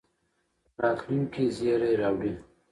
راتلونکي 0.81 1.45
زېری 1.57 1.91
راوړي. 2.01 2.31